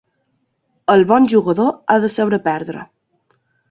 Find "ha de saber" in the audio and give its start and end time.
1.97-2.43